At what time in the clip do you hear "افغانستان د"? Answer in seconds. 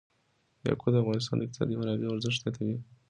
1.03-1.41